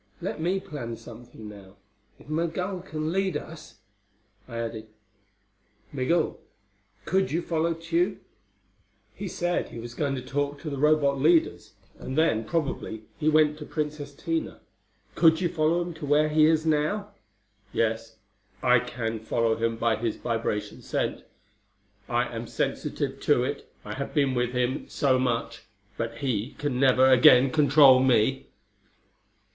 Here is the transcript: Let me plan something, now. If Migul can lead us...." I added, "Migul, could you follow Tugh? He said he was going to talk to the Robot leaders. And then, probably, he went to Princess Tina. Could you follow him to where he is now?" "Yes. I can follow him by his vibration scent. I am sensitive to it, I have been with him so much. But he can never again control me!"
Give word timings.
Let 0.19 0.41
me 0.41 0.59
plan 0.59 0.97
something, 0.97 1.47
now. 1.47 1.75
If 2.17 2.27
Migul 2.27 2.79
can 2.81 3.11
lead 3.11 3.37
us...." 3.37 3.81
I 4.47 4.57
added, 4.57 4.87
"Migul, 5.93 6.39
could 7.05 7.31
you 7.31 7.43
follow 7.43 7.75
Tugh? 7.75 8.17
He 9.13 9.27
said 9.27 9.69
he 9.69 9.77
was 9.77 9.93
going 9.93 10.15
to 10.15 10.23
talk 10.23 10.59
to 10.61 10.71
the 10.71 10.79
Robot 10.79 11.19
leaders. 11.21 11.73
And 11.99 12.17
then, 12.17 12.45
probably, 12.45 13.03
he 13.19 13.29
went 13.29 13.59
to 13.59 13.65
Princess 13.67 14.11
Tina. 14.15 14.61
Could 15.13 15.39
you 15.39 15.47
follow 15.49 15.83
him 15.83 15.93
to 15.93 16.07
where 16.07 16.29
he 16.29 16.45
is 16.47 16.65
now?" 16.65 17.11
"Yes. 17.71 18.15
I 18.63 18.79
can 18.79 19.19
follow 19.19 19.55
him 19.55 19.75
by 19.77 19.97
his 19.97 20.15
vibration 20.15 20.81
scent. 20.81 21.25
I 22.09 22.23
am 22.35 22.47
sensitive 22.47 23.19
to 23.19 23.43
it, 23.43 23.71
I 23.85 23.93
have 23.93 24.15
been 24.15 24.33
with 24.33 24.53
him 24.53 24.89
so 24.89 25.19
much. 25.19 25.61
But 25.95 26.17
he 26.17 26.55
can 26.57 26.79
never 26.79 27.07
again 27.07 27.51
control 27.51 27.99
me!" 28.01 28.47